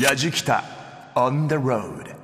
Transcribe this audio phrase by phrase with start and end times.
[0.00, 0.64] やじきた。
[1.14, 2.16] On the road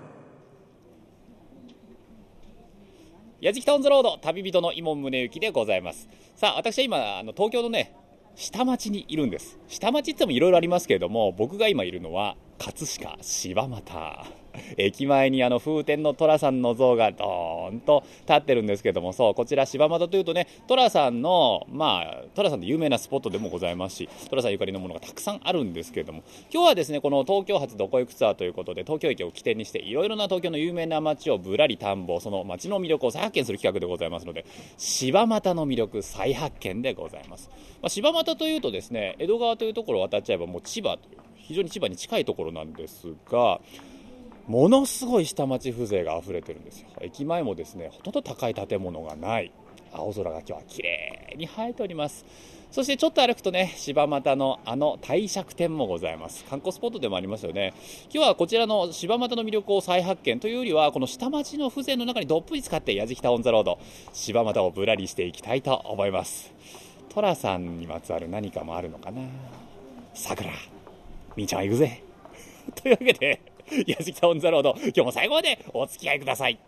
[3.38, 6.08] やじきたオンザロード旅人の伊門宗行でございます。
[6.36, 7.94] さあ私は今あの東京のね
[8.34, 9.58] 下町にいるんです。
[9.68, 14.46] 下町って言ってもいろいろありますけれども僕が今いるのは葛飾柴又。
[14.76, 19.12] 駅前にあの風天の寅さんの像がドーンと立ってるんですけども。
[19.12, 26.22] そうこちら柴又というとね寅さんのまあ寅さんで有名なスポットでもございますし寅さんゆかりのものがたくさんあるんですけども。
[26.52, 32.20] 今日はですねこの東京発どこ行くツアーということで東京駅を起点にしていろいろな東京の有名な街をぶらり探訪。
[32.20, 34.46] その街の魅力を再発見する企画でございますので
[34.78, 37.50] 柴又の魅力再発見でございます、
[37.82, 43.60] まあ、柴又というとですね江戸川というところを渡っちゃえばもう千葉という非常に千葉に近いところなんですが
[44.46, 46.88] ものすごい下町風情が溢れてるんですよ。
[47.00, 49.50] 駅前もですねほとんど高い建物がない。
[49.92, 52.24] 青空が今日は綺麗に映えております。
[52.70, 56.44] そしてちょっと歩くとね柴又のあの帝釈天もございます。
[56.44, 57.72] 観光スポットでもありますよね。
[58.12, 63.78] 今日はこちらの柴又の魅力を再発見というよりはこの下町の風情の中にどっぷり浸かってやじきた on the road。
[64.12, 66.52] 柴又をぶらりしていきたいと思います。
[67.14, 69.22] 寅さんにまつわる何かもあるのかな？
[70.12, 70.50] さくら
[71.36, 72.02] みーちゃん行くぜ。
[72.74, 73.40] というわけで
[73.86, 76.58] やじきた on the road 今日も最後までお付き合いください。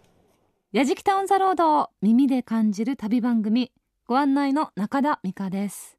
[0.73, 3.73] やじきた on the road を耳で感じる旅番組
[4.07, 5.97] ご案内の中田美香です。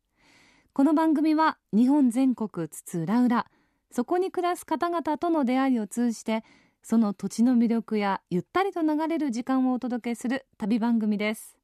[0.73, 3.45] この番組は日本全国津々浦々
[3.91, 6.43] そこに暮らす方々との出会いを通じて
[6.83, 11.57] その土地の魅力やゆったりと流れる時間をお届けする旅番組です。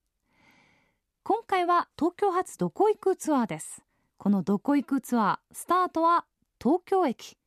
[1.23, 3.84] 今回は東京発どこ行くツアーです。
[4.17, 6.25] このどこ行くツアースタートは
[6.61, 7.38] 東京駅。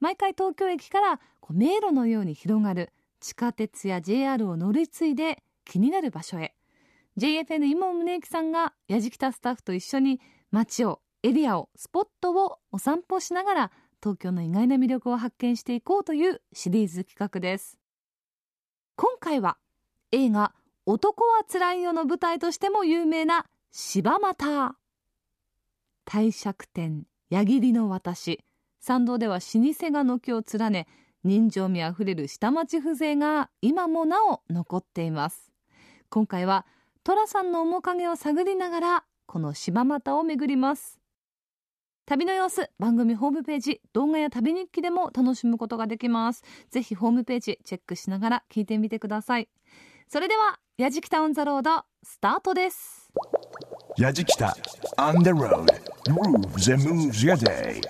[0.00, 6.54] 毎回東京駅からこう迷路のように広がる地下鉄や JR を乗り継いで気になる場所へ。
[7.16, 10.20] JFN 今宗行さんがやじきたスタッフと一緒に
[10.50, 17.78] 街をエリアをスポットをお散歩しながら東京の意外な魅力を発見していこうというシリーズ企画です。
[18.96, 19.58] 今回は
[20.12, 20.54] 映画
[20.86, 24.76] 「男はつらいよ」の舞台としても有名な柴又
[26.06, 28.40] 帝釈天矢切の私。
[28.80, 29.40] 参道では老
[29.72, 30.86] 舗が軒を連ね
[31.22, 35.52] 人情味あふれる下町風情が今もなお残っています。
[36.08, 36.66] 今回は
[37.04, 40.98] 寅さんの面影を探りながらこの柴又を巡ります。
[42.04, 46.42] 旅の様子番組ホームページ動画や旅日記でも楽しむことができます。
[46.70, 49.48] ぜひホームページチェックしながら聞いてみてください。
[50.08, 53.12] それではやじきたオンザロードスタートです。
[53.96, 54.56] やじきた
[56.04, 57.80] grooves and moves your day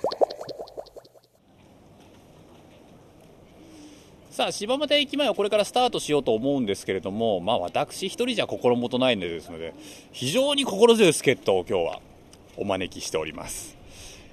[4.31, 9.75] さあ柴又駅前はこれからスタートしようと思うんですけれどもまあ私一人じゃ心もとないのでですので
[10.13, 12.01] 非常に心強い助っ人を今日は
[12.57, 13.80] お招きしております。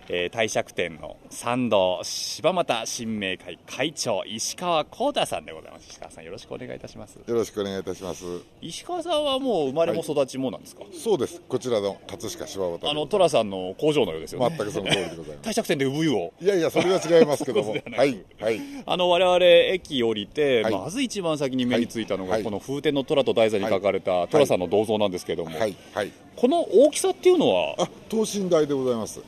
[0.09, 5.87] えー、帝釈天の参道柴又新明会会長石川幸太さんでございます。
[5.89, 7.15] 石川さんよろしくお願いいたします。
[7.15, 8.23] よろしくお願いいたします。
[8.61, 11.41] 石川さんはもう生まれも育ちもなんですか、はい、そうです。
[11.47, 14.55] こちらの葛飾柴又あの寅さんの工場のようですよね。
[14.57, 15.39] 全くその通りでございます。
[15.41, 16.33] 帝釈天で産湯を？
[16.39, 17.71] いやいやそれは違いますけども。
[17.95, 18.61] はいはい。
[18.85, 25.75] あの我々駅降りて、はい、まず一番先に目についたのが、はい、この風天の寅と題座に書かれた寅さんの銅像なんですけども、はい。
[25.93, 27.75] はい、この大きさっていうのは？
[27.77, 29.21] あ等身大でございます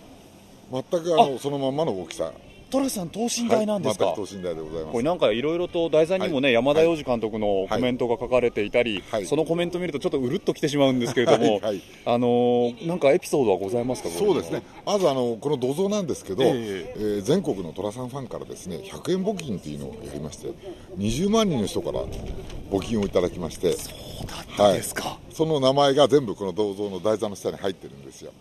[0.71, 2.31] 全くあのそのまんまの大きさ。
[2.71, 4.91] 寅さん等身大なんですか、はい、等身大でございます。
[4.91, 11.61] これなんかいろいろと題材にもね、はい、山田洋次監督のコメントが書かれていたり、はい、そのコメントを見るとちょっとうるっときてしまうんですけれども、
[12.05, 14.09] あのー、なんかエピソードはございますか？
[14.09, 14.61] そうですね。
[14.85, 20.53] まずあのこの銅像なんですけど、えー、えー、全国の寅さんファンからですね100円募金っていうのをやりまして
[20.97, 22.03] 20万人の人から
[22.69, 23.89] 募金をいただきましてそ
[24.23, 28.31] うだったんですか、その名前が全部この銅像の台座の下に入ってるんですよ。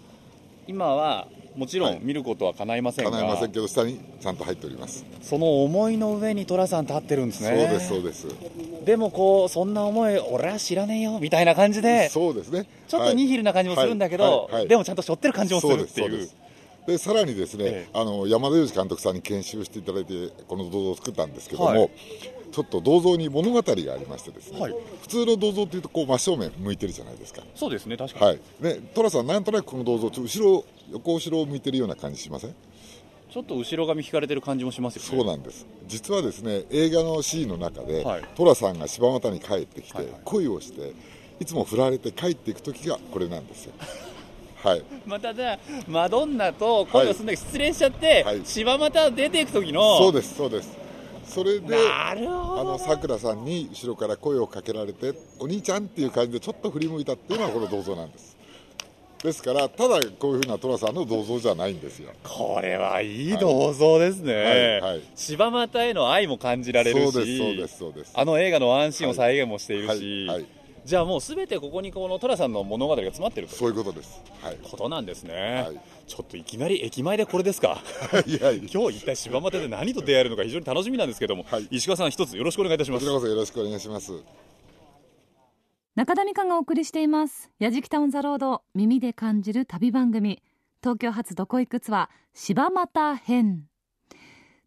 [0.66, 1.26] 今は
[1.58, 5.04] もちろん見ることは叶いませんが、叶いませんけど下にちゃんと入っております。
[5.20, 7.48] その思いの上に寅さん立ってるんですね。
[7.48, 8.84] そうですそうです。
[8.84, 12.68] でもこうそんな思い俺は知らねえよみたいな感じでそうですね。
[12.86, 16.30] ちょっとニヒルな感じもするんだけど、でもちゃんと背負ってる感じもするっていう。
[16.86, 21.90] でさらにですね、ええ、あの山田洋次監督さんに研修していただいてこの銅像を作ったんですけども、はい、
[22.50, 27.42] ちょっと銅像に物語がありましてですね、はい、普通の銅像っていうとこう真正面向いてるじゃないですか。
[27.54, 32.54] そうですね確かに、はい、ね寅さんなんとなくこの銅像後ろ横後ろを向いてるような感じしません？
[33.30, 35.08] ちょっと後ろ髪引かれてる感じもしますよね。
[35.08, 35.66] そうなんです。
[35.86, 40.92] 実はですね映画のシーンの中で、はい、寅さんが柴又に帰ってきて、はいはい、恋をして
[41.38, 43.72] いつも振られて帰っていく時がこれなんですよ。
[44.64, 45.56] はい、またじゃ
[45.86, 50.76] マドンナと恋をするんだけど、失礼しちゃって、はい、柴又出ていく時のそうですそうです
[51.28, 58.36] それであのさくらさんに後ろから声をかけられてお兄ちゃんっていう感じでちょっと振り向いたっていうのはこの銅像なんです。
[59.22, 62.12] ですからただこういうふうな寅さんの銅像じゃないんですよ。
[62.22, 65.02] これはいい銅像ですね、はいはい。
[65.16, 68.12] 柴又への愛も感じられるしそうですそうですそうです。
[68.14, 70.57] あの映画のワンシーンを再現もしているし、はいはい
[70.88, 74.22] じゃあもうすべてここにこの寅さんの物語が詰まってるとそういうことです。
[74.42, 74.58] はい。
[74.62, 75.80] ことなんですね、はい。
[76.06, 77.82] ちょっといきなり駅前でこれですか？
[78.26, 78.62] いやいや。
[78.72, 81.68] 今日一体柴又で何と出会えるのか非常に楽しみなんですけども、はい。
[81.70, 83.04] 石川さん一つよろしくお願いいたします。
[83.04, 84.12] こちらこそよろしくお願いします。
[85.94, 90.40] 中田美香がお送りしています「やじきた on the road 耳で感じる旅番組」
[90.80, 93.64] 東京発どこ行くツアー柴又編。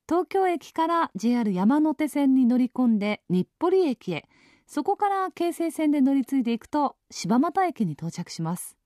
[0.08, 4.26] 東京駅から JR 山手線に乗り込んで日暮里駅へ
[4.74, 8.78] そこから京成線で乗り継いでいくと柴又駅に到着します。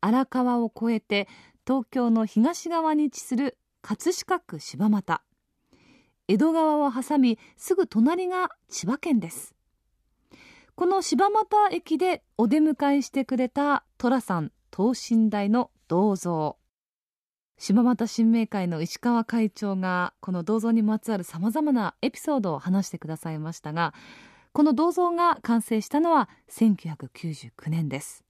[0.00, 1.28] 荒川を越えて
[1.64, 5.22] 東京の東側に位置する葛飾区柴又。
[6.26, 9.54] 江戸川を挟みすぐ隣が千葉県です。
[10.74, 16.56] この柴又駅でお出迎えしてくれた寅さん等身大の銅像。
[17.56, 23.94] 柴又新明会の石川会長がこの銅像にまつわるさまざまなエピソードを話してくださいましたが
[24.54, 28.24] この銅像が完成したのは1999年です。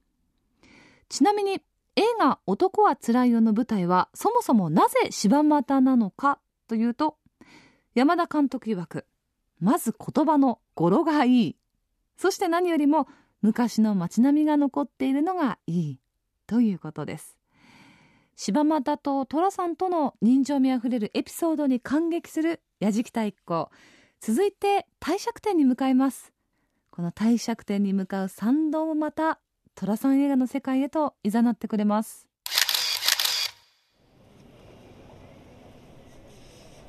[1.07, 1.61] ちなみに
[1.95, 7.19] 映画「男はつらいよ」の舞台はそもそもなぜ柴又なのかというと
[7.93, 9.05] 山田監督曰く
[9.59, 11.55] まず言葉の語呂がいい。
[12.17, 13.07] そして何よりも
[13.43, 15.99] 昔の街並みが残っているのがいい
[16.47, 17.37] ということです。
[18.35, 23.69] 柴又と寅さんとの人情味あふれるエピソードに感激する矢敷太一行
[24.21, 26.33] 続いて帝釈天に向かいます。
[26.89, 29.39] この帝釈天に向かう参道もまた
[29.75, 32.27] 寅さん映画の世界へと誘ってくれます。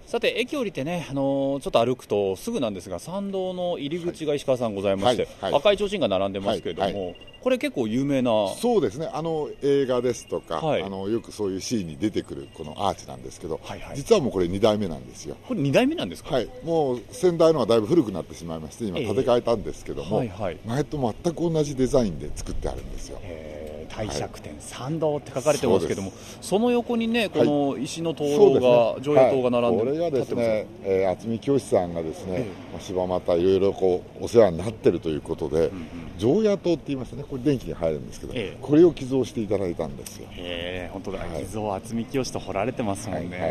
[0.06, 5.52] さて駅降りてね、あのーちょっと歩くとすぐなんですが参道の入り口が石川さんございまして、はい。
[5.52, 5.60] はい。
[5.60, 7.16] 赤い提灯が並んでますけれども、はい。
[7.40, 8.30] これ結構有名な
[8.60, 9.10] そうですね。
[9.12, 10.82] あの映画ですとか、はい。
[10.84, 13.96] あのよくそういうシーンに出てくるこのアーチなんですけど、はいはい。
[13.96, 15.36] 実はもうこれ2代目なんですよ。
[15.48, 19.06] これ2代目なんですか、はい、もう先代のはだいぶ古くなってしまいまして今ええ。
[19.06, 20.58] 建て替えたんですけども、はいはい。
[20.64, 23.18] 前と全く同じデザインで作ってあるんですよ。
[23.22, 23.70] え。
[23.72, 29.14] ー帝釈天参道って書かれてますけどもそその横にねこの石の灯籠が、ですね。
[29.14, 32.46] 上映灯が並んで、はいこれがですね、えー渥美教師さんがですね、
[32.80, 35.70] 柴又いろいろこうお世話になってるということで、
[36.16, 37.24] 常夜灯って言いますね。
[37.28, 38.58] これ電気に入るんですけど、ええ。
[38.62, 40.28] これを寄贈していただいたんですよ。
[40.38, 41.42] えー、本当だ、はい。
[41.42, 43.50] 偽造渥美清と彫られてますもんね、はい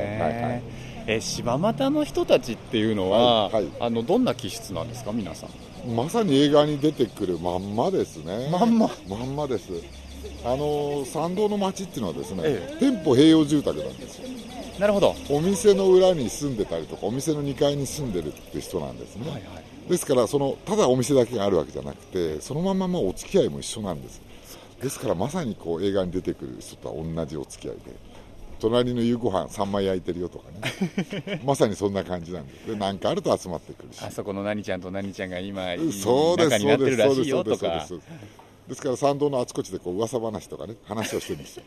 [1.07, 5.95] えー柴又の人たちっていうのは、あのどんな気質なんですか皆さん。
[5.95, 8.49] まさに映画に出てくるまんまですね。
[8.51, 8.89] まんま。
[9.07, 9.69] まんまです
[10.45, 14.29] あのー参道の町っていうのはですね、え店舗併用住宅なんですよ。
[14.79, 15.15] なるほど。
[15.29, 19.89] お店の裏に住んでたりとかお店の2階に住んでるって人なんですね、はいはい。
[19.89, 24.21] ですからそのただお店だけがあるわけじゃなくてそのまままあお付き合いも一緒なんです。
[24.81, 27.81] ですからまさにこう映画に出てくる人とは同じお付き合いで
[28.59, 31.41] 隣の夕ご飯3枚焼いてるよとかね。
[31.45, 32.67] まさにそんな感じなんです。
[32.67, 34.03] で何かあると集まってくるし。
[34.03, 37.57] あそこの何ちゃんと何ちゃんが今いいそうです仲になってるらしいよとか。
[37.57, 41.63] そうですそうですそうですですから参道のあちこちでこう噂話とかね話をしてるんですよ。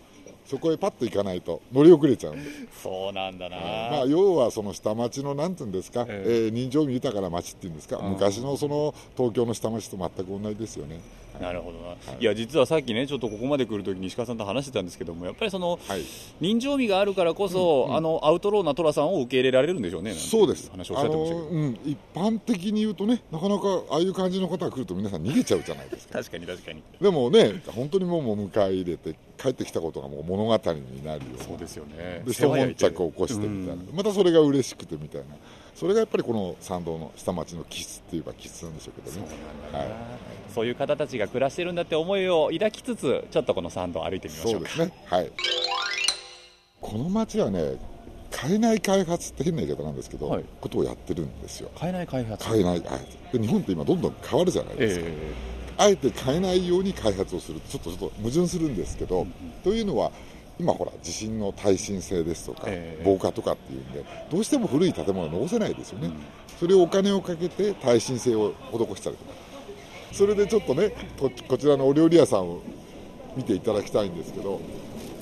[0.49, 2.51] そこへパッと行かないと乗り遅れちゃうんで
[2.83, 6.31] そうなんだな、まあ、要はその下町のなんていうんですか、ええ。
[6.49, 8.11] ー人情味豊かな町っていうんですか、うん。
[8.13, 11.01] 昔のその東京の下町と全く同じですよね。
[11.41, 16.03] なるほどな、い、や実はさっきねちょっとここまで来るときに石川さんと話してたんですけどもやっぱりそのはい、
[16.41, 26.19] 人情味があるからこそ、あのアウトローな寅さんを受け入れられるんでしょうねそうです話をおっしゃってましたうん、一般的に言うとね、なかなかああいう感じの方が来ると皆さん逃げちゃうじゃないですか。
[26.19, 26.83] 確かに確かに。
[27.01, 31.45] でもね、本当にもう迎え入れて、帰ってきたことがもう物語になるような。
[31.45, 32.23] そうですよね。
[32.25, 33.97] で一悶着を起こしてみたいな、うん。
[33.97, 35.27] またそれが嬉しくてみたいな、
[35.75, 39.27] それがやっぱりこの参道の下町の気質っていうか、気質なんでしょうけどね。
[39.73, 39.87] はい。
[40.53, 44.71] そういう方たちが暮らしてるんだって思いを抱きつつちょっとこの参道を歩いてみましょうか。
[44.71, 45.33] そうですね、はい、
[46.81, 47.77] この町はね、
[48.31, 50.45] 変えない開発って変な言い方なんですけど、はい。
[50.61, 52.49] ことをやってるんですよ、変えない開発。
[52.49, 52.97] 変えない、は
[53.33, 57.61] い、で日本って今、どんどん変わるじゃないですか、えあえて変えないように開発をする。
[57.61, 59.27] ちょっとちょっと矛盾するんですけど、
[59.63, 60.11] というのは、
[60.59, 63.03] 今、ほら、地震の耐震性ですとか、ええ。
[63.05, 66.11] 防火とかっていうんで、どうしても古い建物を残せないですよね、
[66.59, 69.33] それをお金をかけて耐震性を施したりとか、
[70.13, 72.61] それでちょっとね、ここちらのお料理屋さんを
[73.37, 74.61] 見ていただきたいんですけど、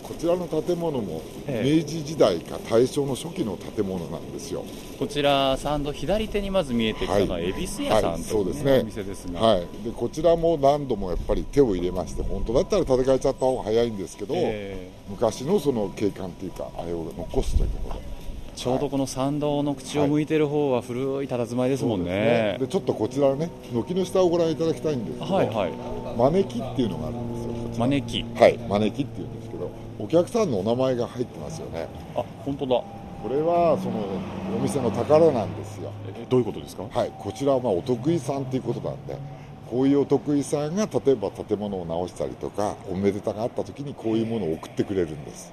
[0.07, 1.77] こちらの建物もええ。
[1.79, 4.65] 明治時代か大正の初期の建物なんですよ。
[4.65, 7.49] ーこちら参道左手にまず見えてきたのははい。
[7.49, 8.79] 恵比寿屋さはいんという,、そうですね。
[8.81, 18.17] お店ですが、はい、でこちらも何度もやっぱり手を入れまして本当だったら建て替えちゃった方が早いんですけど、え昔のその景観っていうかあれを残すというところー
[18.57, 22.57] ちょうどこの参道の口を向いてる方は古い佇まいですもんね。
[22.59, 25.73] でちょっとこちらね軒の下をご覧いただきたいんですけど、はいはい。
[26.17, 28.25] 招きっていうのがあるんですよこ招き。
[28.41, 28.57] はい。
[28.57, 29.36] 招きっていう
[29.99, 31.89] お客さんのお名前が入ってますよね。
[32.15, 32.83] あ本当だ。
[33.23, 34.05] これはその
[34.57, 35.91] お店の宝なんですよ。
[36.09, 36.85] えどういうことですか？
[36.85, 39.17] はいこちらはまあお得意さんっていうことなんで
[39.71, 45.53] こういうお得意さんが例えば建物を直したりとかおめでたがあった時にこういうものを送ってくれるんです。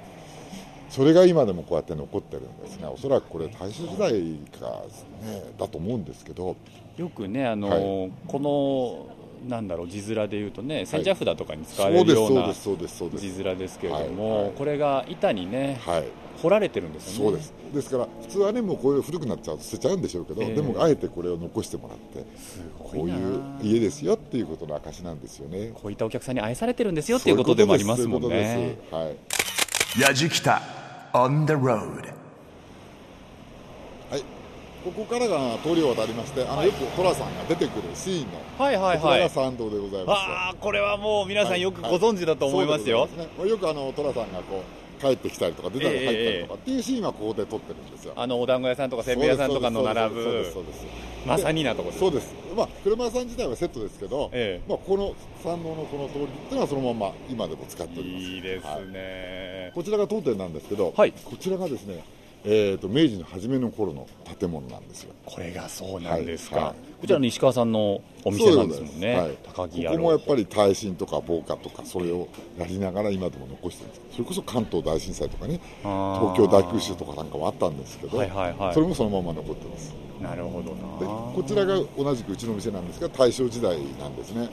[0.89, 4.11] それが今でもこうやって残ってるんですねおそらくこれ大正時代
[4.59, 4.83] か、
[5.23, 6.55] ね、だと思うんですけど。
[6.97, 16.05] よくねあの、はこのなんだろう字面で言うとね千社札とかに使わそうですれるようなそうですそうですそうです字面ですけれども、これが板にねはい。
[16.41, 17.31] 彫られてるんですよね。
[17.31, 17.53] そうです。
[17.73, 20.53] ですから普通はねもうこういう古くなっちゃうと捨てちゃうんでしょうけど、ええ。
[20.53, 22.25] でもあえてこれを残してもらって
[22.79, 25.71] こういう家ですよっていうことの証なんですよね。
[25.73, 28.77] こういったお客さんに愛されてるんですよっていうことでもありますもんね。
[28.91, 30.61] はいやじきた
[31.13, 32.22] on the road はい、
[34.83, 40.19] ここからが通りを渡りまして、あのよく寅さんが出てくるシーンの、はいはいこちらはいが参道でございます。
[40.19, 41.59] ああこれはもう皆さはい。
[41.59, 43.49] んよくご存知だと思いますよ、そうでございますね。
[43.49, 44.61] よくあの寅さんがこ
[44.99, 48.13] う帰ってきたりとか出たり入ったりとかっていうシーンはここで撮ってるんですよ。
[48.15, 50.85] あのお団子屋さんとかせんべい屋さんとかの並ぶそうですそうです。
[51.25, 51.99] まさになところです。
[51.99, 52.33] そうです。
[52.55, 54.69] まあ車屋さん自体はセットですけど、ええ。
[54.69, 58.25] まあこの参道のこの通りっていうのはそのまま今でも使っております。
[58.25, 58.87] いいですはい。
[58.87, 61.13] ね、こちらが当店なんですけど、はい。
[61.25, 62.03] こちらがですね、
[62.45, 64.07] えっ、と明治の初めの頃の
[64.39, 65.13] 建物なんですよ。
[65.25, 66.65] これがそうなんですか、はい。
[66.65, 78.73] はいこちらの石川さんのお店なんですもんね、そうで高木屋ここもやっぱり耐震とか防火とかそれをやりながら今でも残してるんですそれこそ関東大震災とかね東京大空襲とかなんかもあったんですけど、はいはいはい。
[78.73, 79.93] それもそのまま残ってます。
[80.21, 84.49] なるほどでなこちらが同じくうちの店なんですが大正時代なんですね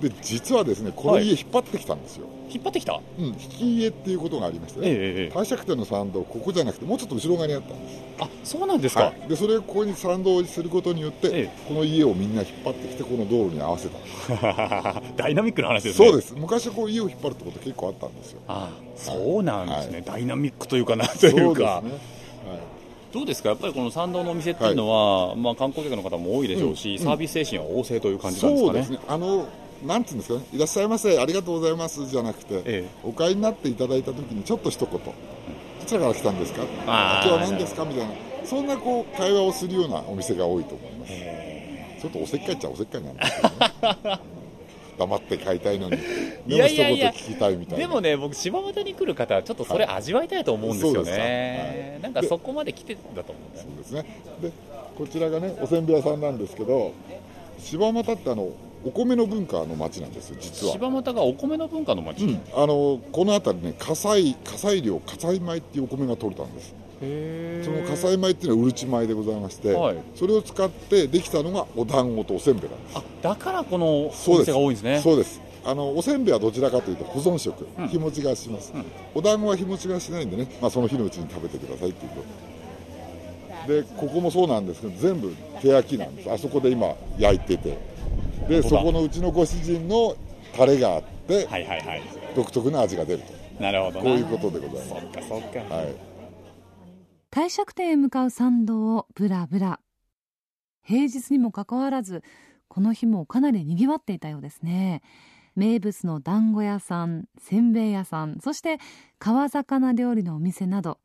[0.00, 2.98] で実はですねこのはい家引っ張ってきたんですよ、引っ張ってきた？
[3.18, 8.00] うん、引き家っていうことがありましてね、ええええ帝釈天の参道ここじゃなくてもうちょっと後ろ側にあったんです。
[8.20, 11.50] あそうなんですか、はい、でそれをここに参道にすることによって、ええ。
[11.68, 15.02] この家をみんな引っ張ってきてこの道路に合わせた。
[15.16, 16.06] ダイナミックな話ですね。
[16.08, 16.34] そうです。
[16.34, 18.40] 昔はこう家を引っ張るってこと結構あったんですよ。
[18.48, 20.04] あそうなんですね、はい。
[20.04, 21.82] ダイナミックというかな というか。
[21.82, 22.00] そうですね、
[23.12, 23.48] どうですか？
[23.50, 28.98] やっぱりこの参道のお店っていうのは、まあ、観光客の方も多いでしょうし、サービス精神は旺盛という感じなんですかね？
[28.98, 28.98] ね。
[29.08, 29.46] あの
[29.84, 30.46] なんていうんですかね？
[30.52, 32.88] いらっしゃいませありがとうございますじゃなくて、ええ。
[33.02, 34.98] お買いになっていただいた時にちょっと一言。
[34.98, 35.12] ど
[35.86, 36.62] ちらから来たんですか？
[36.62, 37.84] 今日は何ですか？
[37.84, 38.14] みたいな。
[38.44, 41.12] そんなこう会話をするようなお店が多いと思います。
[42.00, 44.20] ちょっとおせっかいっちゃおせっかいなんですけどね。
[44.98, 45.96] 黙って買いたいのに。
[46.46, 47.86] いやいやいやでも一言聞きたいみたいな。
[47.86, 52.02] でもね僕柴又に来る方はちょっとそれ味わいたいと思うんですよね、はい。
[52.02, 54.22] なんかそこまで来てだと思うんだよそうですね。
[54.42, 54.52] で
[54.98, 56.92] こちらがねおせんべい屋さんなんですけど
[57.58, 58.50] 柴又ってあの
[58.84, 60.72] お米の文化の町なんですよ実は。
[60.72, 62.40] 柴又がお米の文化の町、うん。
[62.54, 66.74] あのこの辺りね火災火災量火災米っていうお米が取れたんです。
[67.00, 69.96] その火災米っていうのはうるち米でございまして、はい。
[70.14, 72.96] それを使ってできたのがお団子とおせんべいなんです。
[72.96, 75.00] あだからこのお店が多いんですね。
[75.00, 75.40] そうです。
[75.64, 77.88] あのおせんべいはどちらかというと保存食、うん。
[77.88, 78.72] 日持ちがします、
[79.14, 82.50] お団子は日持ちがしないんでね、まあ、その日のうちに食べてくださいっていうこと。
[83.68, 86.30] でここもそうなんですけど全部手焼きなんです。
[86.32, 87.76] あそこで今焼いてて
[88.48, 90.16] でそこのうちのご主人の
[90.56, 92.02] タレがあって、はいはいはい。
[92.34, 93.62] 独特な味が出ると。
[93.62, 94.04] なるほどな。
[94.04, 95.00] こういうことでございます。
[95.00, 95.94] そっかそっか、はい。
[97.30, 99.80] 帝釈天へ向かう参道をブラブラ。
[100.82, 102.22] 平日にもかかわらず
[102.68, 105.02] この日もかなり賑わっていたようですね。
[105.56, 108.78] 名物の団子屋さんせんべい屋さんそして
[109.18, 110.98] 川魚料理のお店など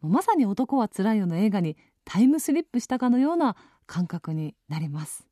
[0.00, 3.56] もうまさに「男はつらいよ」の映画にタイムスリップしたかのような
[3.86, 5.26] 感覚になります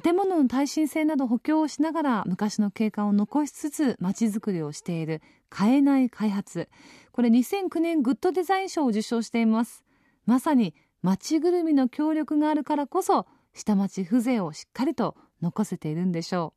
[0.00, 5.20] 建物の耐震性など補強をしながら昔の景観を残しつつ街づくりをしている
[5.54, 6.70] 変えない開発。
[7.12, 9.84] これ2009年グッドデザイン賞を受賞しています。
[10.24, 16.54] まさに街ぐるみの協力があるからこそ下町風情をしっかりと残せているんでしょ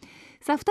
[0.00, 0.44] う。
[0.44, 0.64] さあ再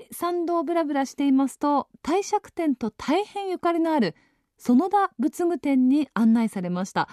[0.00, 4.14] び参道をブラブラしていますと帝釈天と大変ゆかりのある
[4.56, 7.10] 園田仏具店に案内されました。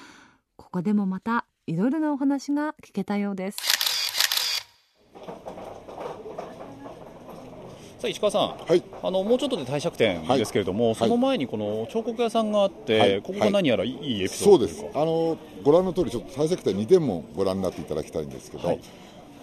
[0.56, 3.81] ここでもまたいろいろなお話が聞けたようです。
[8.00, 8.58] さあ石川さん。
[8.68, 8.84] はい。
[9.04, 10.96] あのもうちょっとで帝釈天ですけれども、はい。
[10.96, 13.22] その前にこの彫刻屋さんがあって、はい。
[13.22, 18.80] ここが何やらいいエピソそうですードというか、あのご覧の通りちょっと大石店2点もご覧になっていただきたいんですけど、はい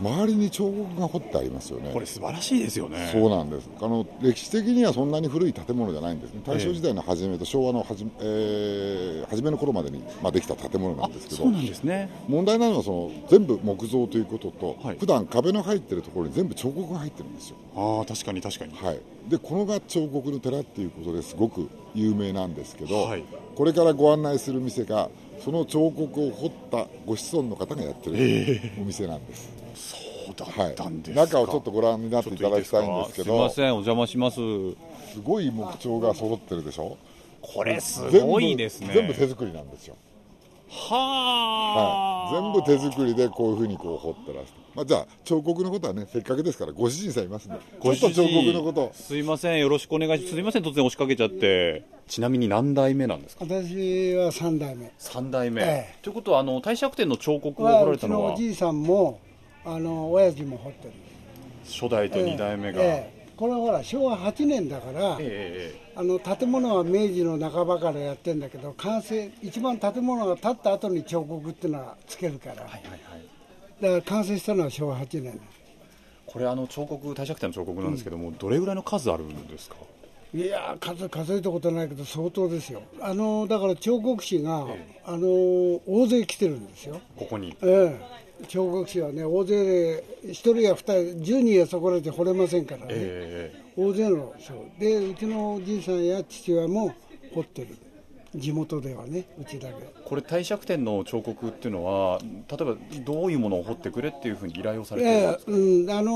[0.00, 1.90] 周りに彫刻が彫ってありますよね。
[1.92, 3.10] これ素晴らしいですよね。
[3.12, 3.68] そうなんです。
[3.80, 6.34] あの歴史的にはそんなに古い建物じゃないんです。
[6.34, 11.42] ね大正時代の初めと昭和の初め,、えー初めの頃までに、まあ、できた建物なんですけど。
[11.42, 12.10] そうなんですね。
[12.28, 14.96] 問題なのはその全部木造ということと、はい。
[14.98, 17.56] 普段壁の入ってるところに全部彫刻が入ってるんですよ。
[17.74, 18.72] ああ確かに確かに。
[18.74, 23.24] はい、でこのが彫刻の寺っていうことですごく有名なんですけど、はい。
[23.56, 25.10] これからご案内する店が
[25.44, 29.67] その彫刻を彫ったご子孫の方がやってるお店なんです、だ
[30.44, 34.36] はいったんですか、中をちょっとご覧になっていただきたいんですけすいまどせんお邪魔します。
[34.36, 36.96] すごい木彫が揃ってるでしょ。
[37.40, 38.90] これすごいですね。
[38.92, 39.96] 全部手作りなんですよ。
[40.70, 47.58] はあ、はい、全部手作りでこういうふうにこう彫ってらして、まあ、じゃあ彫刻のことはねせっかくですからご主人さんいますんで。
[47.80, 48.90] ご主人ちょっと彫刻のこと。
[48.92, 50.34] すいませんよろしくお願いします。
[50.34, 51.84] すいません突然押しかけちゃって。
[52.06, 53.44] ちなみに何代目なんですか？
[53.44, 54.92] 私は3代目。
[54.98, 55.94] 三代目、ええ。
[56.02, 58.28] ということはあの帝釈天の彫刻を彫られたのは？
[58.28, 59.20] のおじいさんも
[59.74, 60.92] あの親父も彫ってる。
[61.64, 63.12] 初代と二代目が、ええ。
[63.14, 73.00] えこれはほら昭和8年だから、ええあの建物は明治の半ばからやってんだけど完成一番建物が建った後に彫刻っていうのはつけるから、はいはいはい。
[73.82, 75.40] だから完成したのは昭和8年。
[76.26, 79.76] これあの彫刻帝釈天の彫刻なんですけども、どれぐらいの数あるんですか？
[80.34, 82.82] いやー数数えたことないけど相当ですよ。
[83.00, 84.66] あのだから彫刻師が、
[85.04, 85.26] あの
[85.86, 87.00] 大勢来てるんですよ。
[87.16, 87.56] ここに。
[87.62, 87.96] え
[88.42, 88.46] え。
[88.46, 94.52] 彫刻師はね大勢で1人や2人10人やそこらで掘れませんからね、え大勢の人。
[94.78, 96.94] でうちのおじいさんや父親も
[97.34, 97.76] 掘ってる。
[98.34, 99.76] 地元ではねうちだけ。
[99.80, 106.12] えこれ帝釈天の彫刻っていうのは例えばどういうものを彫ってくれっていうふうに依頼をされてるんですか、ええうんあの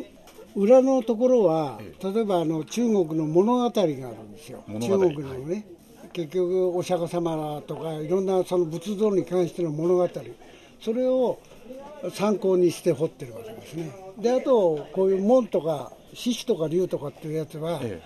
[0.00, 0.23] ー
[0.56, 5.66] 裏のところは、例えばあの中国の物語があるんですよ、中国のね、
[6.12, 10.08] 結局、お釈迦様とか、いろんなその仏像に関しての物語、
[10.80, 11.38] それを
[12.12, 13.90] 参考にして彫ってるわけですね。
[14.18, 18.00] であとこういう門とか獅子とか竜とかっていうやつは、え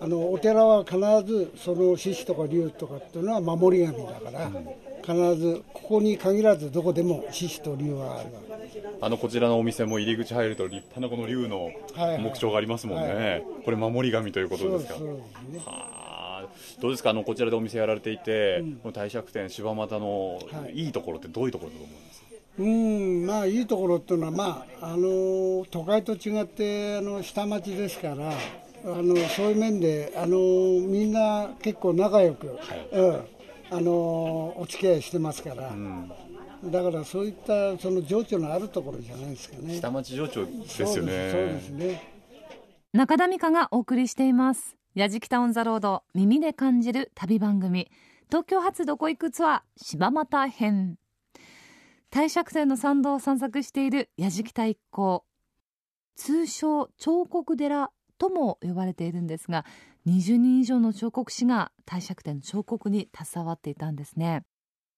[0.00, 4.50] あのお寺は必ずその獅子とか竜とかっていうのは守り神だから、
[5.02, 8.30] 必ずここに限らずどこでも獅子と竜はある
[9.00, 11.72] あのこちらのお店も入り口入ると立派なこの竜のはい
[12.12, 14.94] はい木彫がありますもんね、これ守り神ということですか？
[14.98, 15.60] そうですね。
[15.64, 16.48] はあ。
[16.80, 17.10] どうですか？
[17.10, 20.78] あのこちらでお店やられていて、この帝釈天柴又のはい。
[20.84, 22.26] いいところってどういうところだと思いますか、
[22.58, 28.32] うんまあいいところっていうのは、まあ、あの都会と違ってあの下町ですから
[28.94, 32.58] あのそういう面であのみんな結構仲良く、
[32.92, 33.24] うん、
[33.70, 33.92] あの
[34.56, 35.70] お付き合いしてますから、
[36.64, 39.74] だからそういったその情緒のあるところじゃないですかね。
[39.74, 42.12] 下町情緒ですよそうねそうですね。
[42.92, 44.76] 中田美香がお送りしています。
[44.94, 47.90] やじきたオンザロード耳で感じる旅番組。
[48.28, 50.96] 東京発どこ行くツアー柴又編。
[52.10, 55.24] 帝釈天の参道を散策しているやじきた一行。
[56.16, 59.64] 通称彫刻寺とも呼ばれているんですが
[60.06, 64.44] 20人以上の彫刻師が帝釈天の彫刻に携わっていたんですね。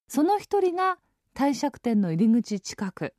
[0.08, 0.98] その一人が
[1.34, 3.14] 帝釈天の入り口近く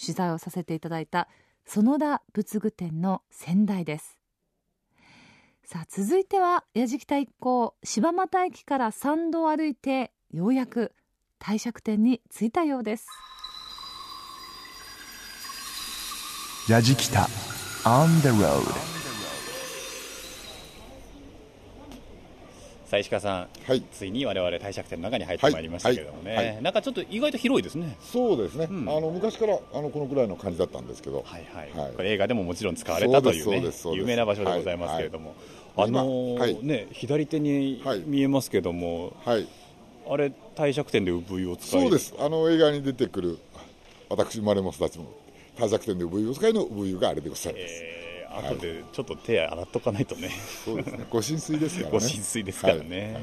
[0.00, 1.28] 取材をさせていただいた
[1.64, 4.18] 園田仏具店の先代です。
[5.64, 10.92] さあ続いては矢敷太一行柴又駅から参道を歩いてようやく
[11.38, 13.06] 帝釈天に着いたようです。
[16.68, 17.28] ヤジキタ
[17.84, 18.80] On the road さ
[22.81, 23.82] あ石川さんはい。
[23.92, 26.46] ついに我々帝釈天の中に入ってまいりましたけれどもね、はい。
[26.46, 26.62] はい。
[26.62, 27.96] なんかちょっと意外と広いですね。
[28.00, 28.88] そうですね、ん。
[28.88, 31.92] あの昔からあのこのくらいの感じだったんですけど、はいはい、はい。
[31.92, 35.34] これ映画でももちろん使われたというねうう有名な場所でございますけれども、
[35.76, 35.88] はい。
[35.88, 38.02] あのーね左手にはい。
[38.06, 39.46] 見えますけども、はい、
[40.08, 41.80] あれ帝釈天で産湯を使い。
[41.80, 42.14] そうです。
[42.18, 43.38] あの映画に出てくる
[44.08, 45.22] 私生まれも育ちも。
[45.58, 48.01] 大作店で産湯を使いの産湯があれでございます、えー、
[48.38, 50.30] 後でちょっと手洗っとかないとね、
[50.64, 51.04] そうですね。
[51.10, 51.92] ご浸水ですからね。
[51.92, 53.12] ご浸水ですからね、はい。
[53.14, 53.22] はい。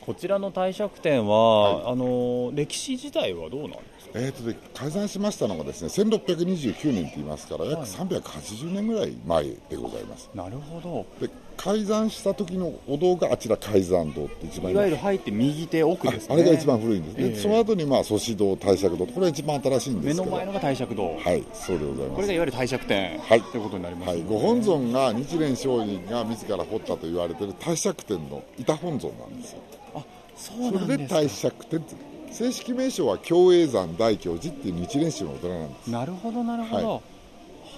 [0.00, 4.18] こちらの帝釈天は、あのー歴史自体はどうなんですか？
[4.20, 10.30] えーとで開山しましたのがですね1629年と言いますから約380年ぐらい前でございます。
[10.34, 11.26] なるほど。
[11.26, 16.28] で開山した時のお堂があちら開山堂って一番いわゆる入って右手奥ですね。
[16.30, 17.36] ああれが一番古いんですね、ええ。
[17.36, 20.24] その後にまあ祖師堂大釈堂これが一番新しいんですけど。
[20.24, 22.14] 目の前のが帝釈堂、はいそうでございます。
[22.14, 23.42] これがいわゆる帝釈天、はい。
[23.42, 29.58] ということになります、はい、ご本尊が日蓮聖人が自ら彫ったと言われている大釈天の板本尊なんですよ。
[29.96, 30.04] あ
[30.36, 30.92] そうそなんですか。
[30.92, 31.96] れで大釈天って
[32.30, 35.90] 正式名称は共栄山大教寺っていう日蓮宗のお寺なんです。
[35.90, 36.94] なるほどなるほど、はい。
[36.94, 37.00] は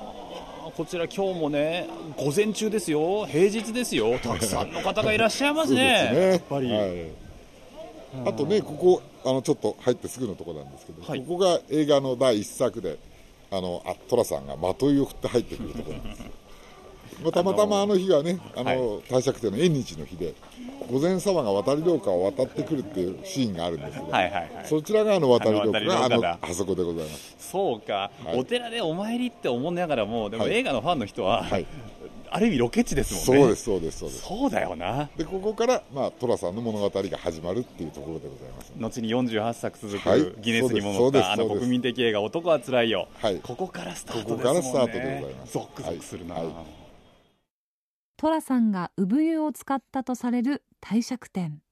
[0.00, 0.29] あ
[0.76, 3.26] こちら今日もね午前中ですよ。
[3.26, 4.18] 平日ですよ。
[4.18, 6.10] たくさんの方がいらっしゃいますね。
[6.12, 6.30] ね。
[6.32, 7.06] やっぱり、はい。
[8.26, 11.20] あとねここあのちょっと入ってすぐのところなんですけど、はい。
[11.20, 12.98] ここが映画の第一作で
[13.50, 16.30] あのあ寅さんがまといを振って入ってくるところなんですよ
[17.22, 20.34] まあたまたまあの日はねあの、は大釈天の縁日の日で
[20.90, 24.50] 御前様が渡り廊下を渡ってくるっていうシーンがあるんですけど、はいはいはい。
[24.64, 27.36] そちらがあの渡り廊下があのあそこでございます。
[27.38, 28.38] そうか、はい。
[28.38, 31.66] お寺でお参りって思いながらもでもはい映画のファンの人は、はい。
[32.32, 33.42] ある意味ロケ地ですもんね。
[33.42, 34.22] そうです、そうです、そうです。
[34.22, 35.08] そうだよな。
[35.16, 38.72] で、ここから、まあ、寅さんの物語が始まるっていうところでございます。
[38.76, 40.20] 後に48作続はい。
[40.20, 43.40] くギネスにも載ったあの国民的映画「男はつらいよ」はい。
[43.40, 44.60] ここからスターここトですもんね。
[44.60, 45.52] からスタートでございます。
[45.52, 46.44] ゾクゾクするな、はい。
[46.44, 46.79] はい
[48.20, 51.62] 寅さんが産湯を使ったとされる帝釈天。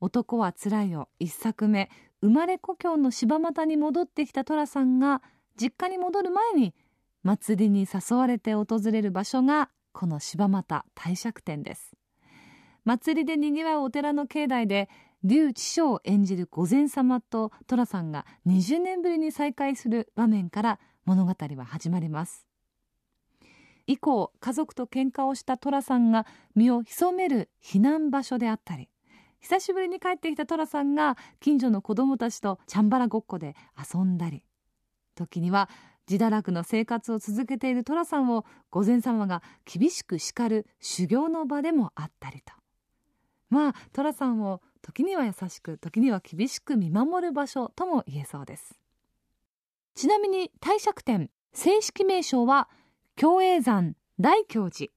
[0.00, 1.08] 男はつらいよ。
[1.20, 1.90] 一作目。
[2.22, 5.22] 生まれ故郷の柴又に戻ってきた寅さんが
[5.56, 6.74] 実家に戻る前に
[7.22, 11.92] 祭りに誘われて訪れる場所がこの柴又帝釈天です。
[12.84, 14.88] 祭りでにぎわうお寺の境内で
[15.22, 22.44] 劉知章を演じる御前様と寅さんが20年ぶりに再会する場面から物語は始まります。
[23.86, 28.88] 以降家族と喧嘩をした寅さんが身を潜める避難場所であったり
[29.40, 34.44] 久しぶりに帰ってきた寅さんが近所の子供たちとチャンバラごっこで遊んだり
[35.14, 35.68] 時には
[36.10, 42.52] 自堕落の生活を続けている寅さんを御前様が厳しく叱る修行の場でもあったりと。
[43.48, 48.78] まあ寅さんを時には優しく時には厳しく見守る場所とも言えそうです。
[49.94, 52.68] ちなみに帝釈天正式名称は
[53.20, 54.90] 共栄山大教寺。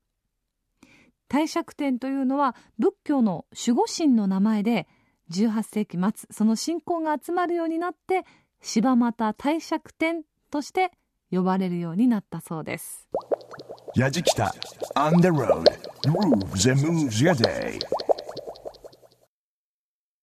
[1.29, 4.87] 帝釈天というのは仏教の守護神の名前で
[5.31, 8.23] 18世紀末その信仰が集まるようになって
[8.61, 10.91] 柴又帝釈天として
[11.31, 13.07] 呼ばれるようになったそうです。
[13.95, 14.49] Yajikita
[14.95, 15.65] on the road.
[16.05, 17.79] Grooves and moves your day.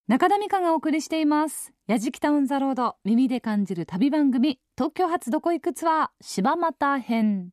[0.07, 7.53] 中田美香がお送りしています「やじきた on the road 耳で感じる旅番組東京発どこ行くツアー柴又編」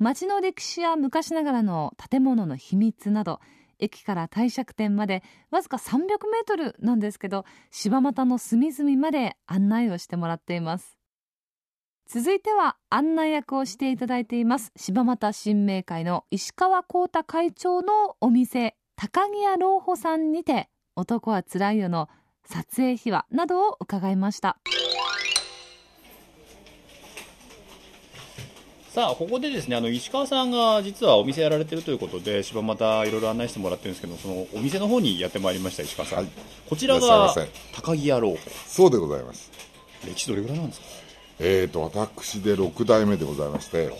[0.00, 3.40] 街の歴史や昔ながらの建物の秘密など
[3.78, 10.96] 駅から帝釈天までわずか300メートルなんですけど柴又の隅々まで案内をしてもらっています。
[12.08, 22.08] 続いては案内役をしていただいています柴又新明会の石川幸太会長のお店高木屋老舗さんにて男はつらいよの
[22.46, 24.56] 撮影秘話などを伺いました。
[28.88, 36.28] さあここでですねあの石川さんが実はお店やられてるということで柴又いろいろ案内してもらってるんですけどそのお店の方にやってまいりました石川さん、はい。
[36.66, 37.34] こちらが
[37.74, 39.52] 高木屋老舗そうでございます。
[40.06, 40.86] 歴史どれぐらいなんですか？
[41.40, 43.90] えーと、私で6代目でございまして、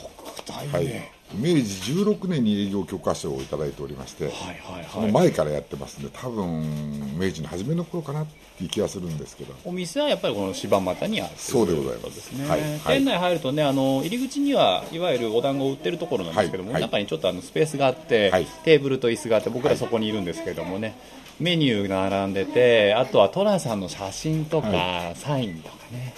[0.46, 1.60] 大はい、明治
[1.92, 12.32] 16年に営業許可証をいただいておりまして、はいはいそのはい前からやってますんで、多分明治の初めの頃かなっていう気がするんですけど、お店はやっぱりこの柴又にあるそうでございます。
[12.32, 12.80] ね、はいはい。
[12.98, 16.90] 店内入るとねあの入り口にはいわゆるお団子を売ってるところなんですけども、はいはい。
[16.90, 18.46] 中にちょっとあのスペースがあって、はい。
[18.64, 20.96] テーブルと椅子があって僕らそこにいるんですけどもね、
[21.40, 26.14] メニュー並んでてあとは寅さんの写真とか、はサインとかね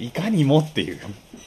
[0.00, 0.98] いかにもっていう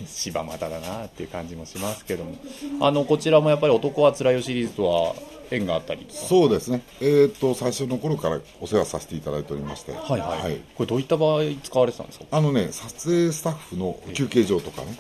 [0.06, 2.36] 柴又だなっていう感じもしますけども。
[2.82, 5.16] あのこちらもやっぱり「男はつらいよ」シリーズとは
[5.52, 10.62] 縁があったりそうですね、えーと、最初の頃からお世話させていただいておりまして、はいはい、はい。
[10.76, 12.26] これどういった場合使われてたんですか？
[12.32, 14.98] あのね、撮影スタッフの休憩所とかね、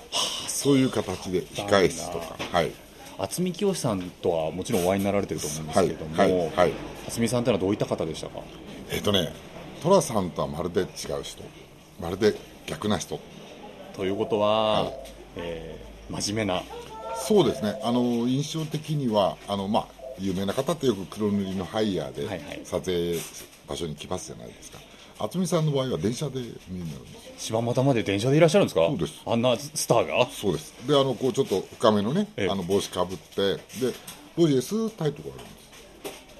[0.47, 2.71] そういう形で控え室とか、はい、
[3.17, 6.73] 渥美清さんとはもちろんお会いになられてると思うんですけれども、はいはいはい。
[7.07, 8.39] 渥美さんってのはどういった方でしたか？
[8.91, 9.33] えっ、とね、
[9.81, 10.87] 寅さんとはまるで違う
[11.23, 11.43] 人、
[11.99, 12.35] まるで
[12.67, 13.19] 逆な人、
[13.95, 14.93] ということは、はい。
[15.38, 16.62] えー真面目な。
[17.15, 19.88] そうですね、あの印象的には、あのまあ、
[20.19, 22.62] 有名な方ってよく黒塗りのハイヤーではいはい。
[22.65, 23.17] 撮影
[23.67, 24.79] 場所に来ますじゃないですか、
[25.19, 27.32] 渥美さんの場合は電車で見になるんですよ。
[27.38, 28.86] 柴又まで電車でいらっしゃるんですか？
[28.88, 29.21] そうです。
[29.25, 30.27] あんなスターが？
[30.27, 30.73] そうです。
[30.86, 32.49] であのこうちょっと深めのね、ええ。
[32.49, 33.62] あの帽子かぶってで
[34.38, 35.51] ロジエスタイとかあるんで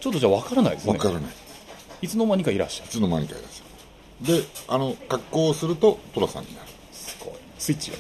[0.02, 0.94] ちょっとじゃあ分からないですね。
[0.94, 1.32] すわからない。
[2.02, 2.90] いつの間にかいらっしゃる。
[2.90, 4.42] いつの間にかいらっしゃる。
[4.42, 6.68] であの格好をすると寅さんになる
[7.64, 7.98] スイッチが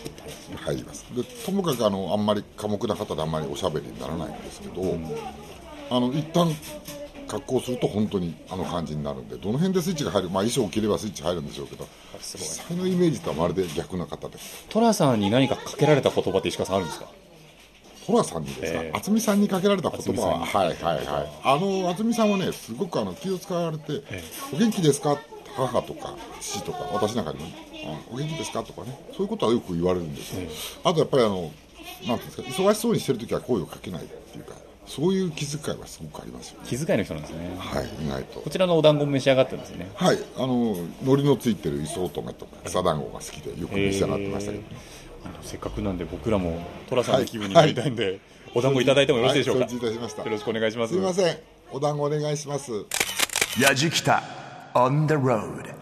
[0.57, 1.05] 入ります。
[1.15, 4.97] でともかくあのあんまり寡黙な方であんまりおしゃべりにならないんですけど、
[5.89, 6.53] あの一旦
[7.29, 11.87] 格好すると本当にあの感じになるんでどの辺でスイッチが入る、まあ、衣装を着ればスイッチ入るんでしょうけど
[12.19, 17.07] 実際のイメージとはまるで逆な方です寅さんに何かかけられた言葉って石川さんあるんですか？
[18.05, 18.97] 寅さんにですか、ええ。
[18.97, 20.75] 渥美さんにかけられた言葉は、渥美さんはい。
[20.75, 24.21] はいはい、あの渥美さんはね、すごくあの気を使われて、え。
[24.53, 25.17] お元気ですか？
[25.55, 27.45] 母とか父とか、私なんかにも、
[27.85, 28.63] あお元気ですか？
[28.63, 30.49] とかね、そういうことはよく言われるんですよ、え
[30.83, 31.51] あとやっぱりあの、
[32.07, 37.55] なんていうんですか、忙しそうにしてるときは声をかけないっていうか、そういう気遣いはすごくありますよね、気遣いの人なんですね。
[37.57, 38.41] はい、意外と。
[38.41, 38.49] こ。
[38.49, 39.91] ちらのお団子も召し上がってるんですよね。
[39.95, 44.63] はい、あの海苔のついてる磯乙女とか草団子が好きでよく召し上がってましたけど、
[45.25, 48.19] あのせっかくなんで僕らも寅さんの気分になりたいんで、
[48.55, 50.23] お団子いただいてもよろしいでしょうか、はい承知いたしました。
[50.23, 50.93] よろしくお願いします。
[50.93, 51.37] すみません、
[51.71, 52.71] お団子お願いします。
[53.57, 54.42] Yajikita
[54.73, 55.73] on the road.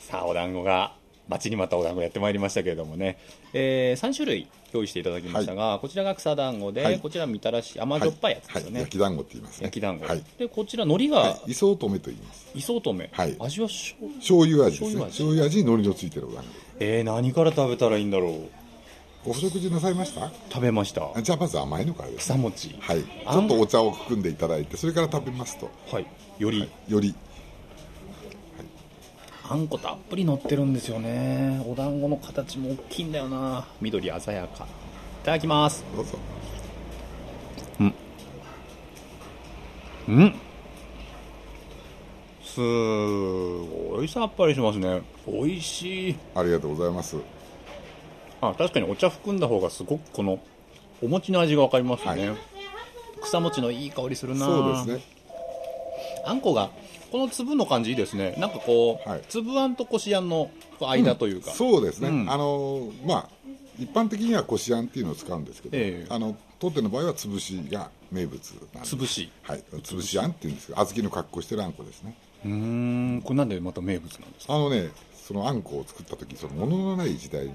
[0.00, 0.94] さあお団子が
[1.28, 3.18] 待ちに待ったお団子やってまいりましたけれどもね、
[3.52, 7.00] えー、3種類用意していただきましたが、こちらが草団子で、はい。
[7.00, 8.80] こちらみたらし甘じょっぱいやつですよね、はい。
[8.82, 9.64] 焼き団子って言いますね。
[9.64, 12.50] 焼き団子、はい、でこちら海苔が、はい、磯乙女と言います。
[12.54, 13.36] 磯乙女、はい。
[13.40, 15.04] 味はしょ醤油味ですね。
[15.04, 15.10] 醤油味。
[15.10, 16.48] 醤油味に海苔のついてるお団子。
[16.78, 18.65] えー、何から食べたらいいんだろう
[19.28, 20.30] お食事なさいました？
[20.48, 21.10] 食べました。
[21.14, 22.76] あじゃあまず甘いのからです草餅。
[22.80, 23.02] はい。
[23.02, 25.68] ちょっとお茶を含んでいただいてそれから食べますと。
[25.90, 26.06] はい。
[26.38, 27.14] より、より。
[29.48, 31.62] あんこたっぷり乗ってるんですよね。
[31.66, 33.66] お団子の形も大きいんだよな。
[33.80, 34.64] 緑鮮やか。
[34.64, 34.68] い
[35.24, 35.84] ただきます。
[35.94, 36.18] どうぞ。
[40.08, 40.34] うん。
[42.44, 45.02] すごいさっぱりしますね。
[45.26, 46.16] 美味しい。
[46.34, 47.16] ありがとうございます
[48.50, 50.38] あ確かにお茶含んだ方がすごくこの
[51.02, 52.38] お餅の味が分かりますね、はい。
[53.22, 55.16] 草餅のいい香りするなそうですね。
[56.24, 56.70] あんこが
[57.12, 58.34] この粒の感じいいですね。
[58.38, 59.22] なんかこう、はい。
[59.28, 62.30] 粒あんとこしあんの間というか、そうですね、うん。
[62.30, 63.28] あのまあ
[63.78, 66.12] 一般的にはこしあんっていうのを使うんですけど、ええ。
[66.12, 69.30] あの当店の場合は潰しが名物なんで潰し。
[69.42, 69.64] はい。
[69.82, 72.16] 潰しあんっていうんですけど小豆の格好してるあんこですね。
[72.44, 73.22] うーん。
[73.22, 74.54] これなんでまた名物なんですか？
[74.54, 77.54] あのねそのあんこを作った時その物のない時代に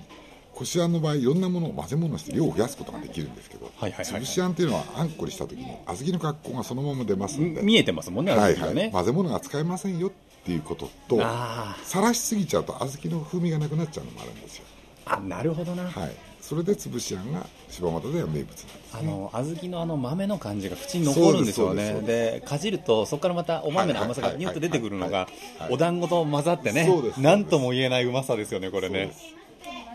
[0.54, 7.62] こしあんの場合いろんなものを混ぜ物して量を増やすことができるんですけど、はいはい潰しあんっていうのはあんこにした時に小豆の格好がそのまま出ますんで。
[7.62, 10.12] 見えてますもんね、はいはね、混ぜ物が使えませんよっ
[10.44, 14.66] ていうこととあさらしすぎちゃうと小豆の風味がなくなっちゃうのもあるんですよ。
[15.06, 16.16] ーあなるほどな、はい。
[16.42, 18.70] それで潰しあんが柴又では名物なんです。
[18.94, 22.02] あの小豆のあの豆の感じが口に残るんですよね。
[22.02, 25.28] でかじるとそこからまたお豆の甘さがニュッと出てくるのが
[25.70, 29.14] お団子と混ざってねそうですなんとも言えないうまさですよねこれね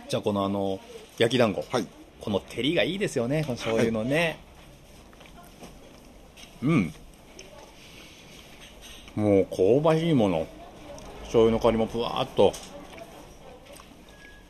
[0.08, 0.80] じゃあこのあの
[1.18, 1.86] 焼き団子、はい。
[2.20, 3.42] この照りがいいですよね。
[3.42, 4.38] この醤油のね、
[6.62, 6.92] うん。
[9.14, 10.46] もう香ばしいもの。
[11.22, 12.52] 醤油の香りもふわーっと。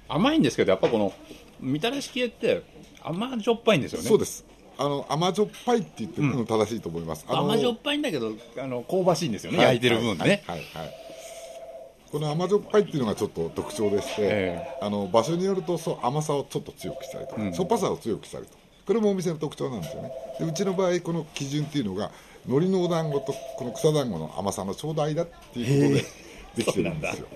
[0.08, 1.12] 甘いんですけどやっぱこの
[1.60, 2.62] みたらし系って
[3.02, 4.08] 甘じょっぱいんですよね。
[4.08, 4.44] そうです。
[4.78, 9.66] あの甘じょっぱいって言ってるの正しいと思います、あの甘じょっぱいんだけどあの香ばしいんですよね、はい。
[9.68, 10.58] 焼いてる分ね、はい。
[10.58, 10.84] はい。
[10.84, 11.05] はい
[12.10, 17.52] この甘じょっぱいっていうのがちょっと特徴でして、えあの場所によるとそう甘さをちょっと強くしたりとか、うん。
[17.52, 18.52] しょっぱさを強くしたりと。
[18.86, 20.12] これもお店の特徴なんですよね。
[20.38, 22.12] でうちの場合この基準っていうのが
[22.46, 26.04] 海苔のお団子とこの草団子の甘さのちょうど間っていうこ
[26.54, 27.26] とでできてるんですよ。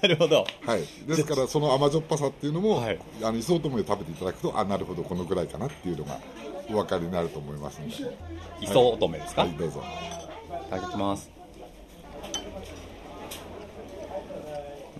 [0.00, 0.46] なるほど。
[0.62, 2.98] はい、ですからその甘じょっぱさっていうのも、はい。
[3.22, 6.18] あの磯ともで食べていただくとあなるほどこのぐらいかなっていうのが
[6.68, 8.16] お分かりになると思いますので。
[8.62, 9.84] 磯乙女ですか、い、はいどうぞ。
[10.70, 11.41] ただきます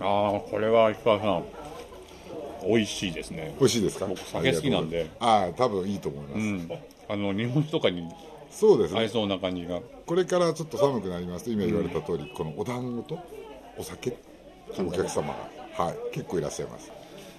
[0.03, 1.43] ああこれは石川さん
[2.67, 3.55] 美味しいですね。
[3.59, 4.05] 美味しいですか？
[4.05, 5.09] 僕酒好きなんで。
[5.19, 6.71] ああ多分いいと思います、うん。
[7.09, 8.07] あの日本酒とかに
[8.51, 8.99] そうですね。
[8.99, 9.79] 合いそうな感じが。
[10.05, 13.19] これからちょっと寒くなりますと今言われた通り、このお団子と
[13.77, 14.17] お酒
[14.77, 16.91] お客様が、はい、結構いらっしゃいます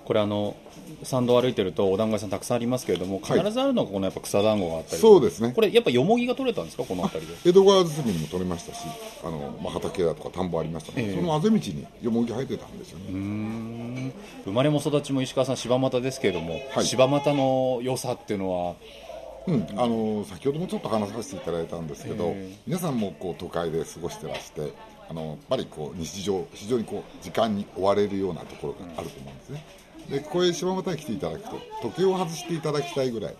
[0.04, 0.56] これあの
[1.02, 3.52] 参道歩いてるとお団子屋さんたくさんありますけれども必はい。
[3.52, 5.52] ずあるのがこのやっぱ草団子があったりそうですね。
[5.54, 6.84] これやっぱよもぎが取れたんですか？
[6.84, 7.50] この辺りで。
[7.50, 8.84] 江戸川堤にも取れましたし
[9.22, 11.16] あの、まあ、畑だとか田んぼありましたので、ええ。
[11.16, 14.12] そのあぜ道によもぎ生えてたんですよね、うーん。
[14.44, 16.84] 生まれも育ちも石川さん柴又ですけれども、はい。
[16.84, 18.74] 柴又の良さっていうのは？
[19.46, 22.56] うん、あの先ほどもちょっと話させていただいたんですけど、ええ。
[22.66, 24.72] 皆さんもこう都会で過ごしてらして
[25.06, 29.66] あのやっぱりこう日常非常にこう時間に追われるようなところがあると思うんですね
[30.10, 33.36] でここへ柴又に来ていただくと時計を外していただきたいぐらい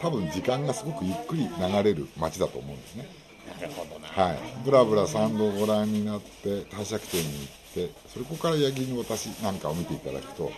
[0.00, 3.08] 多分時間がすごくゆっくり流れる街だと思うんですね。
[3.60, 4.08] なるほどな。
[4.08, 4.38] はい。
[4.64, 7.26] ぶらぶら参道をご覧になって帝釈天に
[7.74, 10.50] 行ってそれここから八木の渡しなんかを見ていただくと、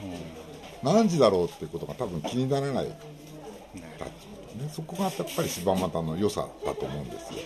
[0.82, 2.88] 何時だろうっていうことが多分気にならない。
[2.88, 7.38] だね、そこがやっぱり柴又の良さだと思うんですよ。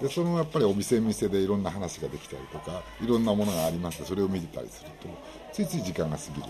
[0.00, 5.08] でそのやっぱりお店店でいろんな話ができたりとかいろんなものがありましてそれを見てたりすると
[5.52, 6.48] ついつい時間が過ぎる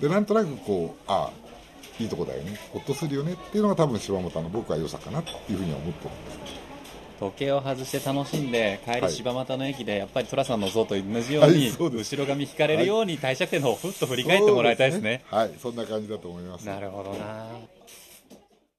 [0.00, 2.58] でなんとなくこうああいいとこだよね。
[2.72, 6.60] ほっとするよねっていうのが多分柴又の僕は良さかなっていうふうには思ってるんです。
[7.20, 9.00] 時計を外して楽しんで帰はい。
[9.02, 15.22] り柴又の駅でやっぱり寅さんの像と同じように、後ろ髪引かれるように帝釈天の方をふっと振り返ってもらいたいですね。
[15.26, 15.50] はい。
[15.60, 16.66] そんな感じだと思います。
[16.66, 17.48] なるほどな。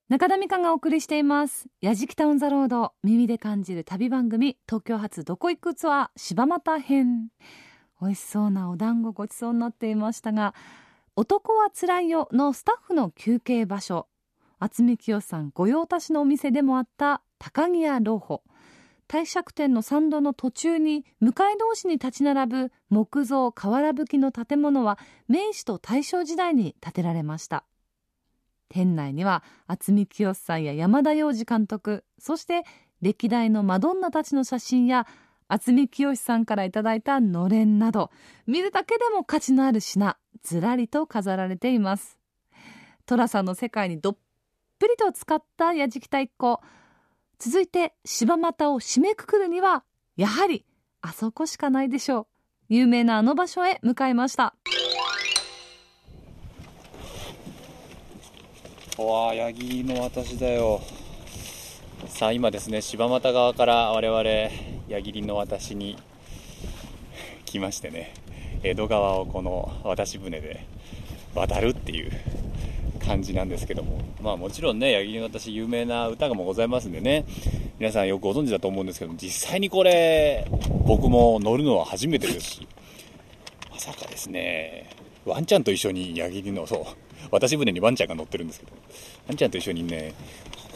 [0.09, 7.29] 中田美香がお送りしています「やじきタウンザロード耳で感じる旅番組東京発どこ行くツアー柴又編」
[8.01, 10.53] 美味しそうなお団子ごちそうになっていましたが
[11.15, 14.07] 「男はつらいよ」のスタッフの休憩場所。
[14.59, 18.43] 渥美清さん御用達のお店でもあった高木屋老舗
[19.07, 27.65] 帝釈天の参道の途中に向かい同士に立ち並ぶ木造瓦葺きの建物は明治と大正時代に建てられました。
[28.69, 32.63] 店内には渥美清さんや山田洋次監督そして
[33.01, 35.07] 歴代のマドンナたちの写真や
[35.51, 38.09] 渥美清さんからいただいたのれんなど
[38.47, 42.17] 見るだけでも価値のある品ずらりと飾られています。
[43.05, 44.17] 寅さんの世界にどっ
[44.79, 46.61] ぷりと使ったやじきた一個
[47.37, 49.83] 続いて柴又を締めくくるには
[50.15, 50.65] やはり
[51.01, 52.27] あそこしかないでしょう。
[52.69, 54.55] 有名なあの場所へ向かいました。
[58.97, 60.79] わあ矢切の私だよ。
[62.07, 65.97] さあ今ですね柴又側から我々矢切の私に
[67.45, 68.13] 来ましてね
[68.61, 70.65] 江戸川をこの渡し船で
[71.33, 72.11] 渡るっていう
[72.99, 77.25] 感じなんですけどもまあもちろんね矢切の私有名な歌がもございますんでね
[77.79, 80.45] 皆さんよくご存知だと思うんですけど実際にこれ
[80.85, 82.67] 僕も乗るのは初めてですし
[83.71, 84.89] まさかですね
[85.23, 88.73] ワンちゃんと一緒に矢切のそう渡し船にワンちゃんが乗ってるんですけど
[89.29, 90.13] ワンちゃんと一緒にね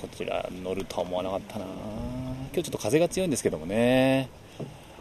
[0.05, 1.65] こちら乗るとは思わなかったな。
[1.65, 4.29] 今日ちょっと風が強いんですけどもね。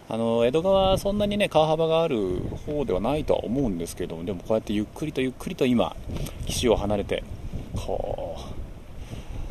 [0.08, 5.96] あの江戸川そんなにね川幅がある方ではないとは思うんですけどもでもこうやってゆっくりとゆっくりと今
[6.46, 7.24] 岸を離れて
[7.74, 8.36] こ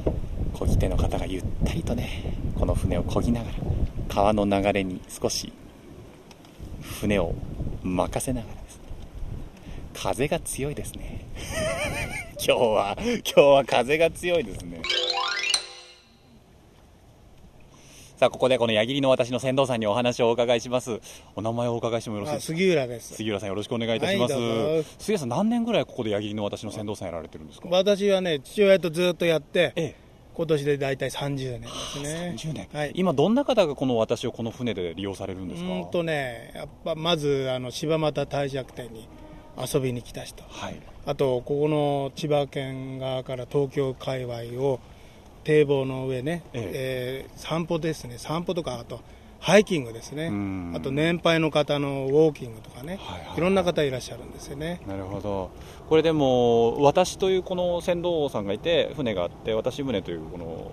[0.06, 3.58] う漕ぎ手の方がゆったりとねこの船を漕ぎながら
[4.10, 5.52] 川の流れに少し
[7.00, 7.34] 船を
[7.82, 8.82] 任せながらですね。
[9.94, 11.26] 風が強いですね。
[12.38, 14.82] 今日は今日は風が強いですね。
[18.24, 21.02] さあここでこの矢切の私の船頭さんにお話をお伺いします。
[21.36, 22.58] お名前をお伺いしてもよろしいですか？
[22.58, 23.16] 杉浦です。
[23.16, 24.40] 杉浦さんよろしくお願いいたします、は
[24.80, 27.68] い杉浦さん何年ぐらいここで矢切の私の船頭さんやられてるんですか？
[27.70, 29.96] 私はね父親とずっとやって、ええ。
[30.36, 32.36] 今年で大体30年ですね。
[32.38, 32.92] 30年、はい。
[32.96, 35.68] 今どんな方がこの私をこの船で利用されるんうですか？
[35.70, 39.10] ーんとねやっぱまずあの柴又帝釈天に
[39.62, 40.46] 遊びに来た人。
[40.48, 40.80] はい。
[41.06, 44.80] あとここの千葉県側から東京界隈を
[45.44, 47.36] 堤防の上ね、ええ。
[47.36, 48.18] ー散歩ですね。
[48.18, 49.02] 散歩とかあと
[49.40, 50.28] ハイキングですね。
[50.28, 50.74] うん。
[50.74, 53.38] あと年配の方のウォーキングとかね、はいはいはい。
[53.38, 54.82] いろんな方いらっしゃるんですよね。
[54.88, 55.52] なるほど。
[55.90, 60.72] これでも私というこの船頭さんがいて船があって私船というこの、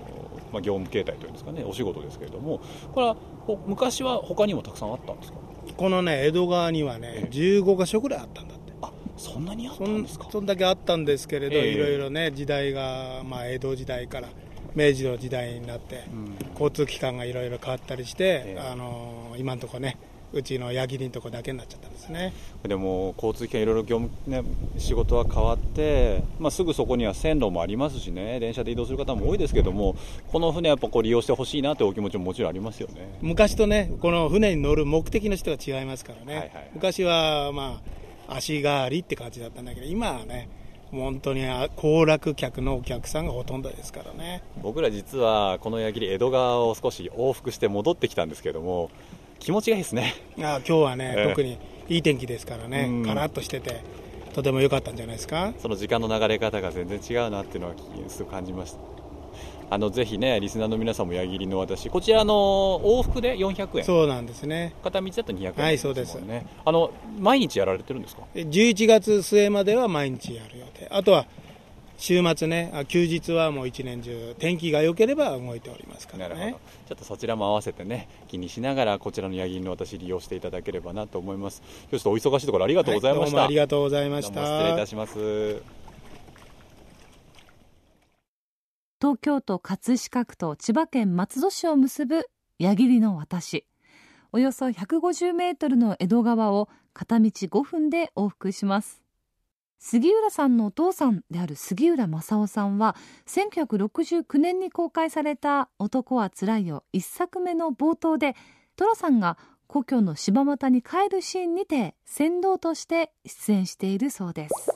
[0.52, 1.64] まあ、業務形態というんですかね。
[1.64, 2.61] お仕事ですけれども。
[2.94, 5.38] これはほ昔は他にもたくさんあったんですか？
[5.76, 8.72] このね江戸川にはね15か所ぐらいあったんだって。
[8.83, 10.28] あそんなにあったそんんですか？
[10.30, 11.72] そんだけあったんですけれど、ええ。
[11.72, 14.28] いろいろね時代が、まあ、江戸時代から
[14.74, 16.04] 明治の時代になって、
[16.52, 18.61] 交通機関がいろいろ変わったりして、ええ。
[18.61, 19.96] あの今のところね
[20.33, 22.33] うちの矢切のとこだけになっちゃったんですね。
[22.62, 24.42] でも交通機関いろいろ業務、ね、
[24.78, 29.96] 仕事は変わって、まあ、すぐそこには線路もありますしね電車で移動する方も多いですけども
[30.28, 33.18] この船やっぱこう利用してほしいなというお気持ちももちろんありますよね。
[33.20, 37.80] 昔とねこの船に乗る目的の人が違いますからね、はいはい昔はま
[38.28, 40.48] あ足代わりって感じだったんだけど今はね
[40.90, 44.42] 本当にあ行楽客のお客さんがほとんどですからね。
[44.62, 48.90] 僕ら実はこの矢切江戸川を少し往復して戻ってきたんですけども
[49.38, 50.14] 気持ちがいいですね。
[50.38, 51.29] あ今日はね、ええ。
[51.29, 53.05] 特にいい天気ですからね、うん。
[53.05, 53.83] カラッとしてて
[54.35, 55.53] とても良かったんじゃないですか。
[55.59, 57.74] その時間の流れ方が全然違うなっていうのは
[58.09, 59.00] すごく感じました
[59.70, 61.88] あのぜひねリスナーの皆さんも矢切の私。
[61.88, 62.35] こちらの
[62.83, 63.85] 往復で400円。
[63.85, 64.74] そうなんですね。
[64.83, 66.18] 片道だと200円はいそうです。
[66.64, 70.88] あの毎日やられてるんですか？11月末までは毎日やる予定。
[70.90, 71.26] あとは
[71.98, 76.35] 週末ねあ休日はもう一年中天気が良ければ動いておりますからね。
[76.35, 76.59] なるほど。
[76.88, 81.62] ちょっとそちらも合わせてね気にしながらこちらの矢切の私利用していただければなと思います。
[81.90, 85.80] 今日ちょっとお忙しいところありがとうございました、はどうもありがとうございましどうも失礼いたたします
[89.01, 93.39] 東京都葛飾区と千葉県松戸市を結ぶ矢切の渡
[94.31, 99.03] およそ150メートルの江戸川を片道5分で往復します。
[99.79, 102.95] 杉浦さんのお父さんである杉浦正夫さんは
[103.27, 108.37] 1969年に公開された「男はつらいよ」一作目の冒頭で
[108.77, 114.71] 寅さんが故郷の柴又に帰るシーンにて船頭として出演しているそうです。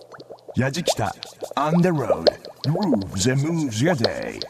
[0.56, 1.10] Yajikita
[1.56, 4.40] on the road grooves and moves your day.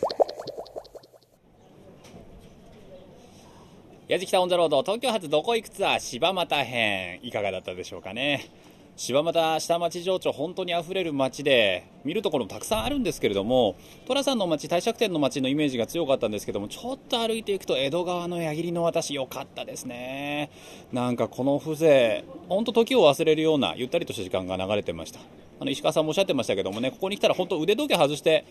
[4.06, 4.82] 矢敷オンザロード。
[4.82, 7.20] 東京発どこ行くツアー柴又編。
[7.22, 8.50] いかがだったでしょうかね。
[8.96, 13.74] 柴又下町情緒本当にあふれる街で見るところもたくさんあるんですけれども
[14.06, 20.48] 寅さんの町帝釈天の町のイメージが強かったんですけどもちょっと歩いていくと江戸川の矢切の私良かったですね。
[20.92, 25.18] なんかこの風情本当時を忘れるようなゆったりとした時間が流れてました。
[25.64, 28.44] あの石川さんもおっしゃってましたけどもねここに来たら本当腕時計外して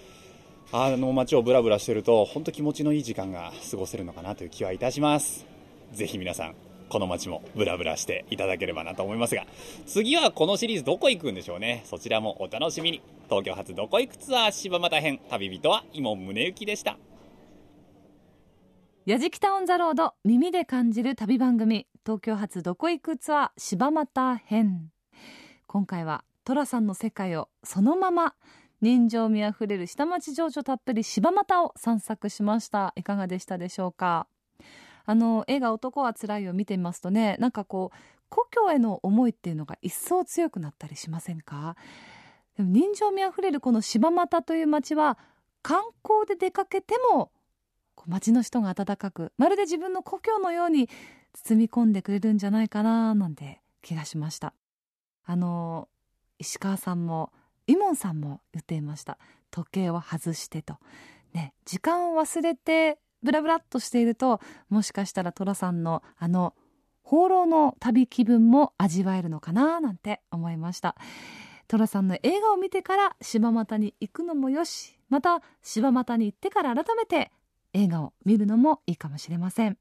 [0.71, 5.46] あの街をブラブラしてると本当気持ちのいい時間が過ごせるのかなという気はいたします。
[5.92, 6.56] ぜひ皆さん
[6.90, 9.46] この街もブラブラしていただければなと思いますが
[9.85, 11.83] 次はこのシリーズどこ行くんでしょうね。
[11.85, 13.02] そちらもお楽しみに。
[13.29, 16.98] 東京発どこ行くツアー柴又編旅人は伊門宗行でした。
[19.06, 24.90] やじきたオンザロード耳で感じる旅番組東京発どこ行くツアー柴又編。
[25.67, 28.35] 今回は寅さんの世界をそのまま
[28.81, 32.94] 人情味あふれる下町情緒たっぷり柴又を散策しました。
[32.98, 34.27] いかがでしたでしょうか？
[35.06, 37.98] あの映画男はつらいを見てみますとねなんかこう
[38.29, 41.75] 故郷への思いっていうのが一層強くなったりしませんか？
[42.58, 45.17] でも人情味あふれるこの柴又という町は
[45.62, 47.31] 観光で出かけても
[48.06, 50.89] 町の人が温かくまるで自分の故郷のように
[51.33, 54.54] 包み込んでくれるんじゃないかななんて気がしました。
[55.25, 55.87] あの
[56.44, 57.31] 石川さんも
[57.67, 59.17] イモンさんも言っていました。
[59.50, 60.77] 時計を外してと。
[61.33, 66.54] ね時間を忘れてブラブラっとしているともしかしたら寅さんのあの
[67.02, 70.96] 放浪の旅気分も味わえるのかななんて思いました。
[71.69, 77.31] 寅さんの映画を見てから柴又に行くのもよしまた柴又に行ってから改めて
[77.73, 79.77] 映画を見るのもいいかもしれません。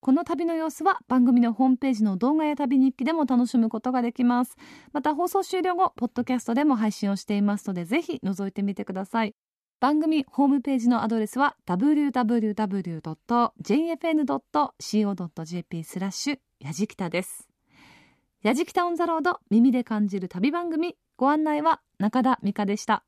[0.00, 4.56] この旅の様子は番組のホームページの動画や旅日記でも楽しむことができます。
[4.92, 9.34] また放送終了後ポッドキャストでも配信をしていますのでぜひ覗いてみてください。
[9.80, 12.14] 番組ホームページのアドレスは www.jfn.co.jp
[15.84, 17.48] スラッシュやじきたです。
[18.42, 20.96] やじきたオンザロード耳で感じる旅番組。
[21.16, 23.04] ご案内は中田美香でした。